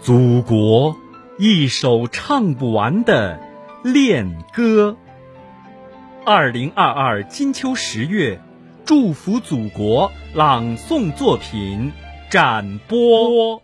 [0.00, 0.96] 祖国
[1.38, 3.40] 一首唱不完的
[3.82, 4.96] 恋歌。
[6.24, 8.40] 二零二二金秋十月
[8.84, 11.92] 祝福祖国朗诵作品
[12.30, 13.62] 展播。